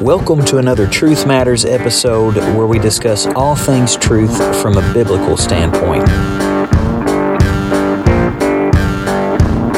[0.00, 5.36] Welcome to another Truth Matters episode where we discuss all things truth from a biblical
[5.36, 6.08] standpoint.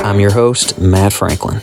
[0.06, 1.58] I'm your host, Matt Franklin.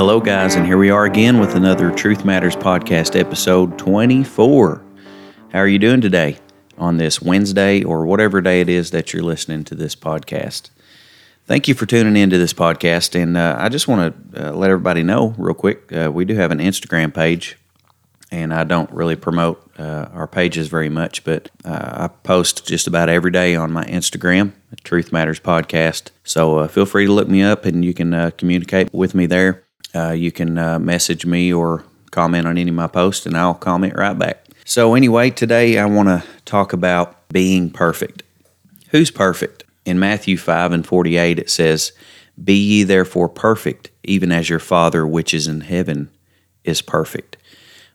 [0.00, 4.82] Hello, guys, and here we are again with another Truth Matters podcast, episode 24.
[5.52, 6.38] How are you doing today
[6.78, 10.70] on this Wednesday or whatever day it is that you're listening to this podcast?
[11.44, 14.70] Thank you for tuning into this podcast, and uh, I just want to uh, let
[14.70, 17.58] everybody know real quick uh, we do have an Instagram page,
[18.30, 22.86] and I don't really promote uh, our pages very much, but uh, I post just
[22.86, 26.08] about every day on my Instagram, Truth Matters Podcast.
[26.24, 29.66] So uh, feel free to look me up, and you can communicate with me there.
[29.94, 33.54] Uh, you can uh, message me or comment on any of my posts, and I'll
[33.54, 34.46] comment right back.
[34.64, 38.22] So anyway, today I want to talk about being perfect.
[38.90, 39.64] Who's perfect?
[39.84, 41.92] In Matthew 5 and 48, it says,
[42.42, 46.10] Be ye therefore perfect, even as your Father which is in heaven
[46.64, 47.36] is perfect.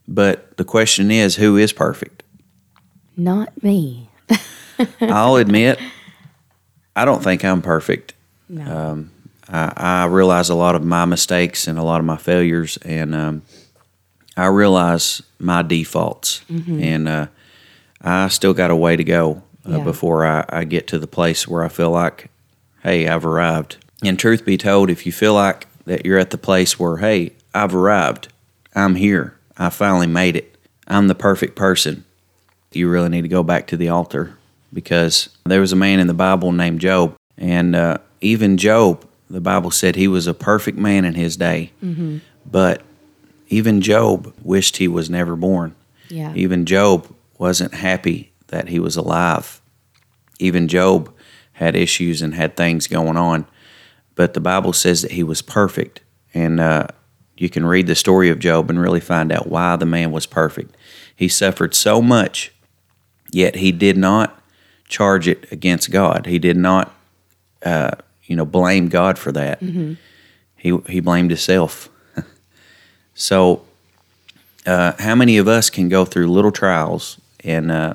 [0.08, 2.24] But the question is, who is perfect?
[3.18, 4.10] Not me.
[5.02, 5.80] I'll admit,
[6.96, 8.14] I don't think I'm perfect.
[8.50, 9.08] No.
[9.50, 13.14] I, I realize a lot of my mistakes and a lot of my failures, and
[13.16, 13.42] um,
[14.38, 17.28] I realize my defaults, and uh,
[18.02, 19.84] I still got a way to go uh, Yeah.
[19.84, 22.30] before I, I get to the place where I feel like,
[22.84, 23.78] hey, I've arrived.
[24.04, 27.32] And truth be told, if you feel like that you're at the place where, hey,
[27.54, 28.28] I've arrived,
[28.76, 30.56] I'm here, I finally made it,
[30.88, 32.04] I'm the perfect person,
[32.72, 34.38] you really need to go back to the altar
[34.74, 39.42] because there was a man in the Bible named Job, and uh, even Job, the
[39.42, 41.72] Bible said he was a perfect man in his day,
[42.46, 42.82] but
[43.50, 45.76] even Job wished he was never born.
[46.10, 46.34] Yeah.
[46.36, 49.62] Even Job wasn't happy that he was alive.
[50.40, 51.12] Even Job
[51.54, 53.46] had issues and had things going on,
[54.16, 56.02] but the Bible says that he was perfect,
[56.34, 56.88] and uh,
[57.38, 60.26] you can read the story of Job and really find out why the man was
[60.26, 60.76] perfect.
[61.16, 62.54] He suffered so much,
[63.32, 64.42] yet he did not
[64.88, 66.26] charge it against God.
[66.26, 66.94] He did not,
[67.64, 67.92] uh,
[68.26, 69.62] you know, blame God for that.
[70.56, 71.90] He he blamed himself.
[73.14, 73.62] so,
[74.66, 77.94] uh, how many of us can go through little trials and uh,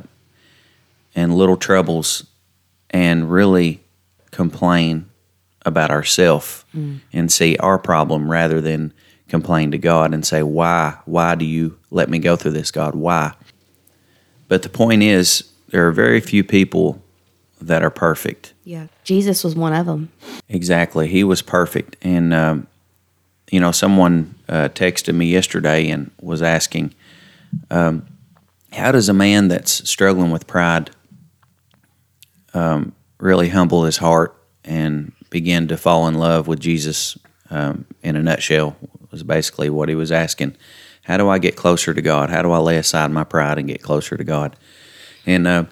[1.14, 2.26] and little troubles
[2.91, 3.80] and really
[4.30, 5.06] complain
[5.66, 6.64] about ourselves
[7.12, 8.92] and see our problem rather than
[9.28, 10.97] complain to God and say, "Why?
[11.04, 12.94] Why do you let me go through this, God?
[12.94, 13.32] Why?"
[14.48, 17.02] But the point is, there are very few people
[17.60, 18.54] that are perfect.
[18.65, 18.87] yeah.
[19.04, 20.10] Jesus was one of them.
[20.48, 21.09] Exactly.
[21.09, 21.97] He was perfect.
[22.03, 22.66] And, um,
[23.50, 26.94] you know, someone uh, texted me yesterday and was asking,
[27.71, 28.06] um,
[28.72, 30.91] how does a man that's struggling with pride
[32.54, 34.34] um, really humble his heart
[34.65, 37.19] and begin to fall in love with Jesus
[37.50, 38.77] um, in a nutshell?
[39.10, 40.56] Was basically what he was asking.
[41.03, 42.31] How do I get closer to God?
[42.31, 44.54] How do I lay aside my pride and get closer to God?
[45.27, 45.65] And uh,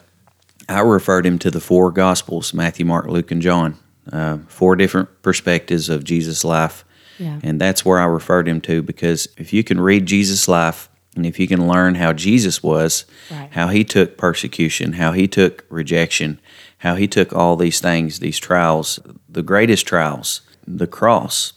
[0.68, 3.76] I referred him to the four Gospels Matthew, Mark, Luke, and John.
[4.12, 6.84] Uh, four different perspectives of Jesus' life.
[7.18, 7.40] Yeah.
[7.42, 11.26] And that's where I referred him to because if you can read Jesus' life and
[11.26, 13.48] if you can learn how Jesus was, Right.
[13.52, 16.40] how he took persecution, how he took rejection,
[16.78, 21.52] how he took all these things, these trials, the greatest trials, the cross,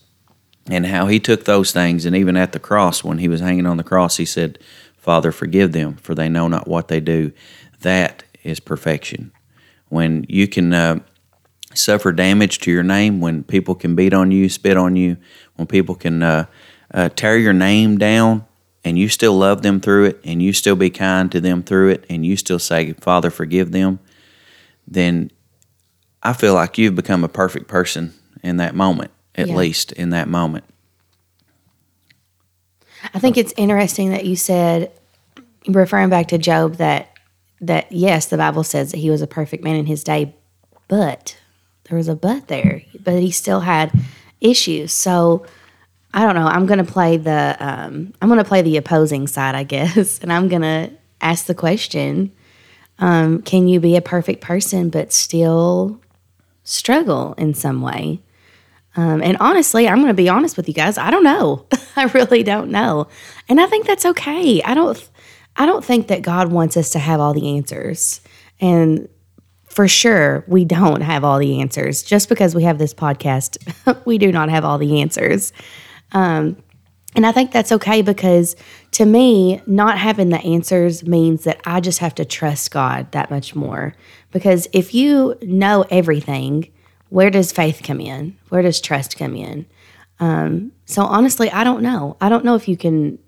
[0.68, 2.06] and how he took those things.
[2.06, 4.58] And even at the cross, when he was hanging on the cross, he said,
[4.98, 7.32] Father, forgive them, for they know not what they do.
[7.82, 9.32] That is perfection.
[9.90, 11.00] When you can uh,
[11.74, 15.18] suffer damage to your name, when people can beat on you, spit on you,
[15.56, 16.46] when people can uh,
[16.94, 18.46] uh, tear your name down,
[18.84, 21.90] and you still love them through it, and you still be kind to them through
[21.90, 24.00] it, and you still say, Father, forgive them,
[24.88, 25.32] then
[26.24, 29.56] I feel like you've become a perfect person in that moment, at Yeah.
[29.56, 30.64] least in that moment.
[33.14, 34.92] I think it's interesting that you said,
[35.68, 37.11] referring back to Job, that
[37.62, 40.36] that yes, the Bible says that he was a perfect man in his day,
[40.88, 41.38] but
[41.86, 43.92] there was a but there, but he still had
[44.42, 44.92] issues.
[44.92, 45.46] So
[46.14, 46.48] I don't know.
[46.48, 50.50] I'm to play the um, I'm to play the opposing side, I guess, and I'm
[50.64, 50.92] to
[51.22, 52.32] ask the question:
[53.00, 56.02] um, Can you be a perfect person but still
[56.64, 58.22] struggle in some way?
[58.98, 60.98] Um, and honestly, I'm going to be honest with you guys.
[60.98, 61.66] I don't know.
[61.96, 63.08] I really don't know,
[63.48, 64.62] and I think that's okay.
[64.64, 65.10] I don't.
[65.62, 68.20] I don't think that God wants us to have all the answers,
[68.60, 69.08] and
[69.66, 72.02] for sure, we don't have all the answers.
[72.02, 73.58] Just because we have this podcast,
[74.06, 75.54] we do not have all the answers.
[76.14, 76.58] Um,
[77.16, 78.56] and I think that's okay because
[78.94, 83.30] to me, not having the answers means that I just have to trust God that
[83.30, 83.94] much more.
[84.32, 86.72] Because if you know everything,
[87.10, 88.36] where does faith come in?
[88.50, 89.68] Where does trust come in?
[90.20, 92.18] Um, so honestly, I don't know.
[92.20, 93.20] I don't know if you can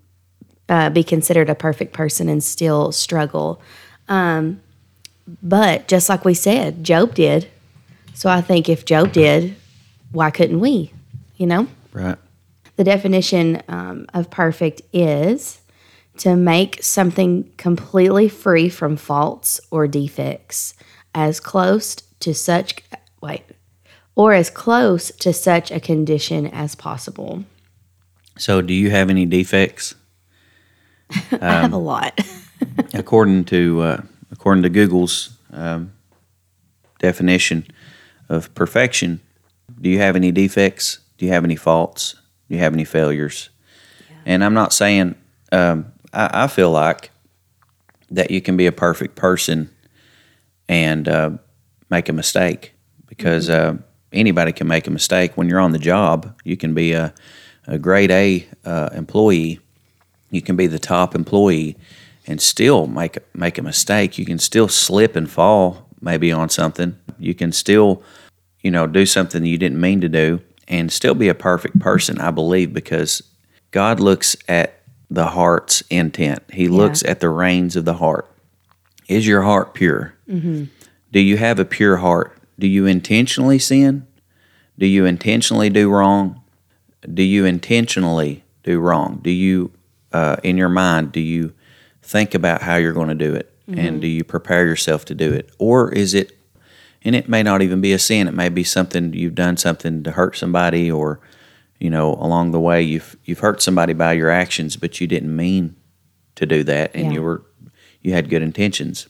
[0.68, 3.60] uh, be considered a perfect person and still struggle.
[4.08, 4.60] Um,
[5.42, 7.48] but just like we said, Job did.
[8.14, 9.56] So I think if Job did,
[10.12, 10.92] why couldn't we?
[11.36, 11.66] You know?
[11.92, 12.16] Right.
[12.76, 15.60] The definition um, of perfect is
[16.18, 20.74] to make something completely free from faults or defects,
[21.14, 22.76] as close to such,
[23.20, 23.42] wait,
[24.14, 27.44] or as close to such a condition as possible.
[28.38, 29.94] So, do you have any defects?
[31.10, 32.18] I have a lot.
[32.94, 35.92] according to uh, according to Google's um,
[36.98, 37.66] definition
[38.28, 39.20] of perfection,
[39.80, 40.98] do you have any defects?
[41.18, 42.14] Do you have any faults?
[42.48, 43.50] Do you have any failures?
[44.26, 45.14] And I'm not saying
[45.52, 47.10] um, I, I feel like
[48.10, 49.70] that you can be a perfect person
[50.68, 51.30] and uh,
[51.90, 52.72] make a mistake
[53.06, 53.76] because uh,
[54.12, 55.36] anybody can make a mistake.
[55.36, 57.12] When you're on the job, you can be a,
[57.66, 59.60] a grade A uh, employee,
[60.34, 61.76] you can be the top employee,
[62.26, 64.18] and still make make a mistake.
[64.18, 66.96] You can still slip and fall maybe on something.
[67.18, 68.02] You can still,
[68.60, 72.20] you know, do something you didn't mean to do and still be a perfect person.
[72.20, 73.22] I believe because
[73.70, 76.42] God looks at the heart's intent.
[76.52, 78.30] He looks at the reins of the heart.
[79.08, 80.14] Is your heart pure?
[80.28, 80.64] Mm-hmm.
[81.12, 82.36] Do you have a pure heart?
[82.58, 84.06] Do you intentionally sin?
[84.78, 86.40] Do you intentionally do wrong?
[87.12, 89.20] Do you intentionally do wrong?
[89.22, 89.70] Do you,
[90.14, 91.52] uh, in your mind, do you
[92.02, 93.50] think about how you're going to do it?
[93.66, 95.50] And do you prepare yourself to do it?
[95.58, 96.38] Or is it,
[97.02, 100.02] and it may not even be a sin, it may be something you've done something
[100.02, 101.18] to hurt somebody or,
[101.80, 105.34] you know, along the way you've you've hurt somebody by your actions, but you didn't
[105.34, 105.76] mean
[106.34, 107.12] to do that and Yeah.
[107.12, 107.42] you were
[108.02, 109.08] you had good intentions.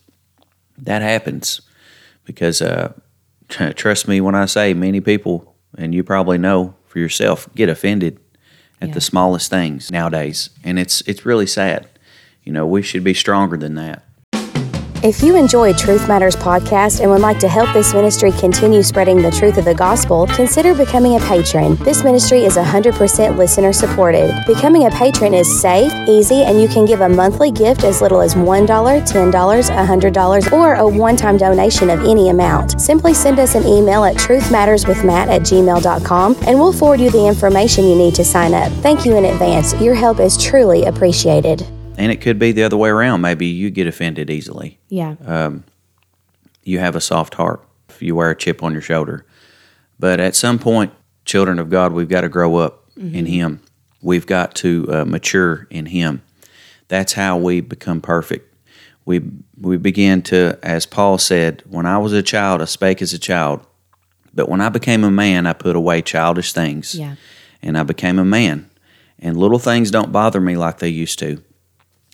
[0.79, 1.61] That happens
[2.25, 2.93] because uh,
[3.49, 8.21] trust me when I say many people, and you probably know for yourself, get offended
[8.81, 8.95] at Yeah.
[8.95, 11.87] the smallest things nowadays, and it's it's really sad.
[12.45, 14.03] You know, we should be stronger than that.
[15.05, 19.21] If you enjoy Truth Matters podcast and would like to help this ministry continue spreading
[19.21, 21.77] the truth of the gospel, consider becoming a patron.
[21.85, 24.35] This ministry is 100% listener supported.
[24.47, 28.23] Becoming a patron is safe, easy, and you can give a monthly gift as little
[28.23, 32.81] as $1, $10, $100, or a one time donation of any amount.
[32.81, 37.85] Simply send us an email at truthmatterswithmatt at gmail.com and we'll forward you the information
[37.85, 38.73] you need to sign up.
[38.81, 39.75] Thank you in advance.
[39.83, 41.63] Your help is truly appreciated.
[41.97, 43.21] And it could be the other way around.
[43.21, 44.79] Maybe you get offended easily.
[44.89, 45.15] Yeah.
[46.65, 47.61] you have a soft heart
[48.01, 49.25] you wear a chip on your shoulder.
[49.99, 50.93] But at some point,
[51.25, 53.61] children of God, we've got to grow up in Him.
[54.03, 56.23] We've got to uh, mature in Him.
[56.89, 58.53] That's how we become perfect.
[59.07, 59.23] We
[59.59, 63.19] we begin to, as Paul said, when I was a child, I spake as a
[63.19, 63.61] child,
[64.35, 67.17] but when I became a man, I put away childish things, Yeah.
[67.63, 68.71] and I became a man.
[69.19, 71.43] And little things don't bother me like they used to.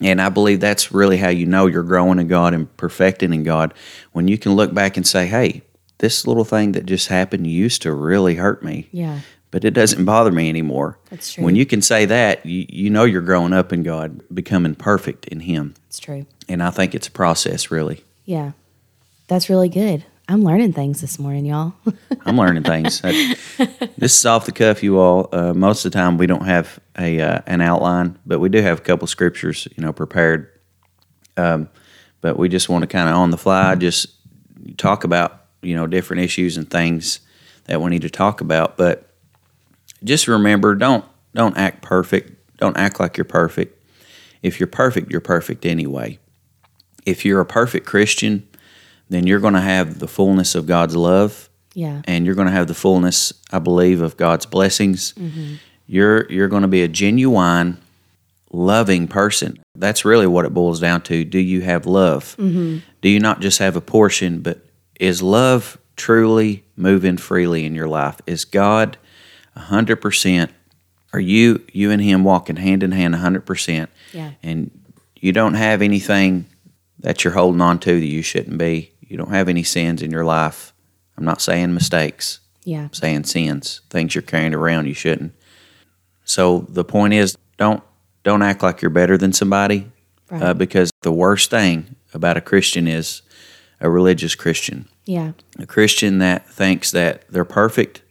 [0.01, 3.43] And I believe that's really how you know you're growing in God and perfecting in
[3.45, 3.75] God
[4.13, 5.63] when you can look back and say, hey,
[5.99, 9.21] this little thing that just happened used to really hurt me, Yeah.
[9.51, 10.99] but it doesn't bother me anymore.
[11.11, 11.45] That's true.
[11.45, 15.27] When you can say that, you, you know you're growing up in God, becoming perfect
[15.27, 15.75] in Him.
[15.89, 16.25] It's true.
[16.49, 18.03] And I think it's a process, really.
[18.25, 18.53] Yeah.
[19.29, 20.05] That's really good.
[20.31, 21.73] I'm learning things this morning, y'all.
[22.25, 23.01] I'm learning things.
[23.03, 23.35] I-
[23.99, 25.29] this is off the cuff, you all.
[25.33, 28.63] Uh, most of the time, we don't have a uh, an outline, but we do
[28.63, 30.49] have a couple scriptures, you know, prepared.
[31.37, 31.69] Um,
[32.21, 34.07] but we just want to kind of on the fly, just
[34.77, 37.19] talk about you know different issues and things
[37.65, 38.77] that we need to talk about.
[38.77, 39.13] But
[40.05, 42.57] just remember, don't don't act perfect.
[42.59, 43.83] Don't act like you're perfect.
[44.45, 46.21] If you're perfect, you're perfect anyway.
[47.05, 48.47] If you're a perfect Christian,
[49.11, 52.03] then you're going to have the fullness of God's love yeah.
[52.05, 55.13] and you're going to have the fullness, I believe, of God's blessings.
[55.15, 55.57] Mm-hmm.
[55.87, 57.79] You're you're going to be a genuine,
[58.53, 59.59] loving person.
[59.75, 61.25] That's really what it boils down to.
[61.25, 62.37] Do you have love?
[62.39, 62.79] Mm-hmm.
[63.03, 64.65] Do you not just have a portion, but
[65.01, 68.21] is love truly moving freely in your life?
[68.27, 68.97] Is God
[69.57, 70.53] hundred percent
[71.13, 73.89] Are you you and him walking hand in hand 100%?
[74.13, 74.33] Yeah.
[74.43, 74.71] And
[75.17, 76.47] you don't have anything
[77.01, 78.93] that you're holding on to that you shouldn't be.
[79.11, 80.73] You don't have any sins in your life.
[81.19, 82.39] I'm not saying mistakes.
[82.65, 82.83] Yeah.
[82.85, 85.35] I'm saying sins, things you're carrying around you shouldn't.
[86.25, 87.83] So the point is, don't
[88.23, 89.91] don't act like you're better than somebody,
[90.31, 90.43] Right.
[90.43, 93.23] uh, because the worst thing about a Christian is
[93.81, 95.33] a religious Christian, Yeah.
[95.59, 98.03] a Christian that thinks that they're perfect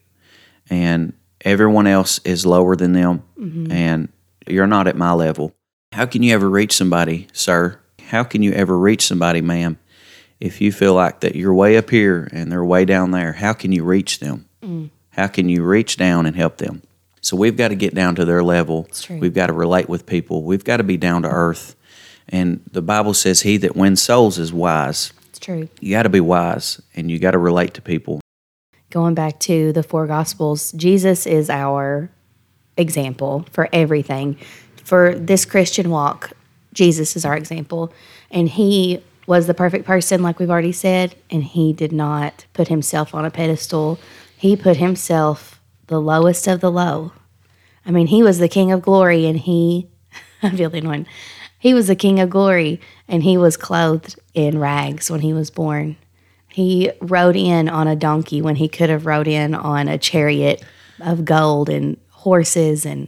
[0.70, 1.14] and
[1.46, 3.22] everyone else is lower than them,
[3.72, 4.10] and
[4.48, 5.54] you're not at my level.
[5.94, 7.80] How can you ever reach somebody, sir?
[8.08, 9.78] How can you ever reach somebody, ma'am,
[10.40, 13.34] if you feel like that you're way up here and they're way down there?
[13.34, 14.48] How can you reach them?
[14.62, 14.90] Mm.
[15.12, 16.82] How can you reach down and help them?
[17.22, 18.88] So we've got to get down to their level.
[19.10, 20.44] We've got to relate with people.
[20.44, 21.76] We've got to be down to earth.
[22.30, 25.12] And the Bible says, He that wins souls is wise.
[25.30, 25.68] It's true.
[25.80, 28.22] You got to be wise and you got to relate to people.
[28.90, 32.10] Going back to the four gospels, Jesus is our
[32.78, 34.38] example for everything.
[34.84, 36.32] For this Christian walk,
[36.74, 37.94] Jesus is our example.
[38.32, 42.68] And he was the perfect person, like we've already said, and he did not put
[42.68, 44.00] himself on a pedestal.
[44.36, 47.12] He put himself the lowest of the low.
[47.86, 49.88] I mean, he was the king of glory, and he,
[50.42, 51.06] I feel the one.
[51.60, 55.52] He was the king of glory, and he was clothed in rags when he was
[55.52, 55.96] born.
[56.48, 60.64] He rode in on a donkey when he could have rode in on a chariot
[61.02, 63.08] of gold and horses and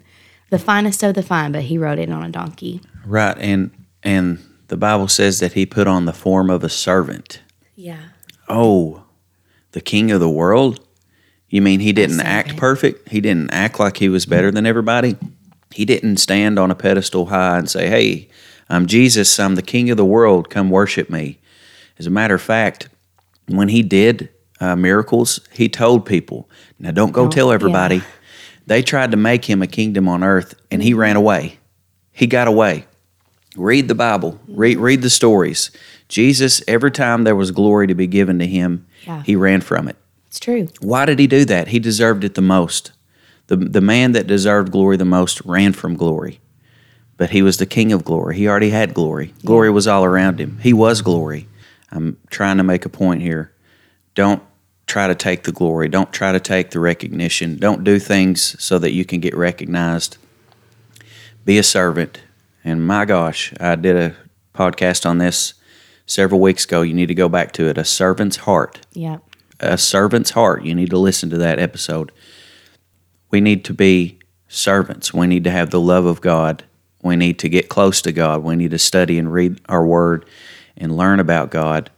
[0.52, 2.80] the finest of the fine, but he rode in on a donkey.
[3.08, 3.36] Right.
[3.40, 3.72] And
[4.04, 4.38] and
[4.72, 7.42] the Bible says that he put on the form of a servant.
[7.76, 8.04] Yeah.
[8.48, 9.04] Oh,
[9.74, 10.80] the king of the world?
[11.50, 13.10] You mean he didn't act perfect?
[13.10, 15.18] He didn't act like he was better than everybody?
[15.74, 18.30] He didn't stand on a pedestal high and say, Hey,
[18.70, 21.40] I'm Jesus, I'm the king of the world, come worship me.
[22.00, 22.88] As a matter of fact,
[23.48, 24.30] when he did
[24.62, 26.50] uh, miracles, he told people,
[26.80, 27.98] Now don't go Don't- tell everybody.
[27.98, 28.04] yeah.
[28.68, 31.60] They tried to make him a kingdom on earth and he ran away.
[32.14, 32.86] He got away.
[33.58, 35.72] Read the Bible, read, read the stories.
[36.08, 39.24] Jesus, every time there was glory to be given to him, Yeah.
[39.24, 39.98] he ran from it.
[40.28, 40.68] It's true.
[40.80, 41.68] Why did he do that?
[41.70, 42.92] He deserved it the most.
[43.48, 46.40] The, the man that deserved glory the most ran from glory.
[47.18, 48.38] But he was the king of glory.
[48.38, 49.34] He already had glory.
[49.46, 50.58] Glory was all around him.
[50.64, 51.48] He was glory.
[51.92, 53.52] I'm trying to make a point here.
[54.16, 54.42] Don't
[54.88, 55.90] try to take the glory.
[55.90, 57.58] Don't try to take the recognition.
[57.58, 60.18] Don't do things so that you can get recognized.
[61.44, 62.22] Be a servant.
[62.64, 64.16] And my gosh, I did a
[64.54, 65.54] podcast on this
[66.06, 66.82] several weeks ago.
[66.82, 67.78] You need to go back to it.
[67.78, 69.18] A servant's heart Yeah.
[69.60, 70.64] a servant's heart.
[70.66, 72.12] You need to listen to that episode.
[73.30, 75.14] We need to be servants.
[75.14, 76.64] We need to have the love of God.
[77.04, 78.44] We need to get close to God.
[78.44, 80.26] We need to study and read our word
[80.78, 81.90] and learn about God.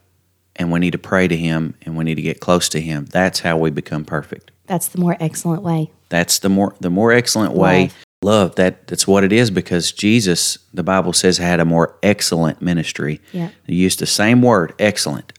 [0.56, 3.06] And we need to pray to Him and we need to get close to Him.
[3.06, 4.50] That's how we become perfect.
[4.66, 5.90] That's the more excellent way.
[6.10, 7.82] That's the more the more excellent way.
[7.84, 8.03] Love.
[8.24, 8.54] Love.
[8.54, 13.20] That that's what it is because Jesus, the Bible says, had a more excellent ministry.
[13.32, 13.50] Yeah.
[13.66, 15.34] He used the same word, excellent.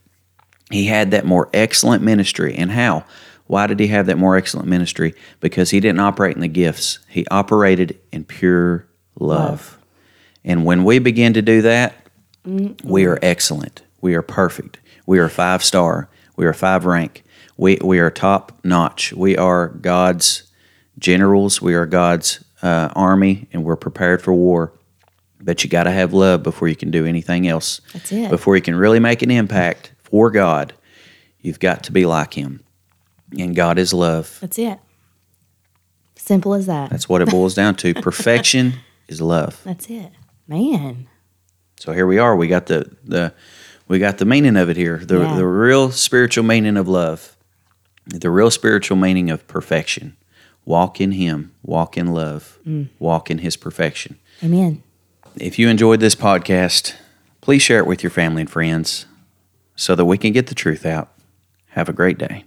[0.70, 2.56] He had that more excellent ministry.
[2.56, 3.04] And how?
[3.48, 5.16] Why did he have that more excellent ministry?
[5.40, 7.00] Because he didn't operate in the gifts.
[7.10, 8.88] He operated in pure
[9.20, 9.80] love.
[10.44, 11.96] And when we begin to do that,
[12.46, 12.88] mm-hmm.
[12.88, 13.82] we are excellent.
[14.00, 14.78] We are perfect.
[15.08, 16.08] We are five star.
[16.36, 17.24] We are five rank.
[17.58, 19.12] We, we are top notch.
[19.14, 20.44] We are God's
[21.00, 21.64] generals.
[21.64, 24.74] We are God's uh, army, and we're prepared for war.
[25.40, 27.80] But you got to have love before you can do anything else.
[27.94, 28.30] That's it.
[28.32, 30.74] Before you can really make an impact for God,
[31.40, 32.64] you've got to be like Him.
[33.38, 34.38] And God is love.
[34.42, 34.80] That's it.
[36.16, 36.90] Simple as that.
[36.90, 37.94] That's what it boils down to.
[38.02, 38.74] Perfection
[39.08, 39.62] is love.
[39.64, 40.12] That's it.
[40.48, 41.08] Man.
[41.78, 42.36] So here we are.
[42.36, 43.34] We got the the
[43.88, 44.98] we got the meaning of it here.
[44.98, 45.36] The Yeah.
[45.36, 47.36] the real spiritual meaning of love.
[48.08, 50.16] The real spiritual meaning of perfection.
[50.66, 52.88] Walk in him, walk in love, Mm.
[53.00, 54.18] walk in his perfection.
[54.44, 54.82] Amen.
[55.40, 56.94] If you enjoyed this podcast,
[57.42, 59.06] please share it with your family and friends
[59.76, 61.10] so that we can get the truth out.
[61.70, 62.46] Have a great day.